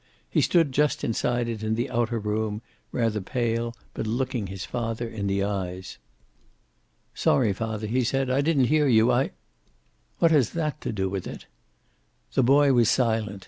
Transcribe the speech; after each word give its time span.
He 0.27 0.41
stood 0.41 0.71
just 0.71 1.03
inside 1.03 1.47
it 1.47 1.61
in 1.61 1.75
the 1.75 1.91
outer 1.91 2.17
room, 2.17 2.63
rather 2.91 3.21
pale, 3.21 3.75
but 3.93 4.07
looking 4.07 4.47
his 4.47 4.65
father 4.65 5.07
in 5.07 5.27
the 5.27 5.43
eyes. 5.43 5.99
"Sorry, 7.13 7.53
father," 7.53 7.85
he 7.85 8.03
said. 8.03 8.27
"I 8.27 8.41
didn't 8.41 8.63
hear 8.65 8.87
you. 8.87 9.11
I" 9.11 9.29
"What 10.17 10.31
has 10.31 10.53
that 10.53 10.81
to 10.81 10.91
do 10.91 11.07
with 11.07 11.27
it?" 11.27 11.45
The 12.33 12.41
boy 12.41 12.73
was 12.73 12.89
silent. 12.89 13.39